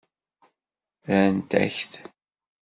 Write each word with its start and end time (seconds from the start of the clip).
Rrant-ak-t. 1.07 1.91